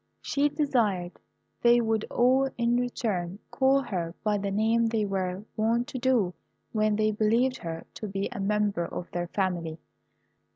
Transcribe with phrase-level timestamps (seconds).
[0.23, 1.19] She desired
[1.61, 6.33] they would all, in return, call her by the name they were wont to do
[6.71, 9.77] when they believed her to be a member of their family.